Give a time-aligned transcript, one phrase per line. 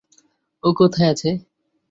[0.63, 1.29] ও কোথায় আছে?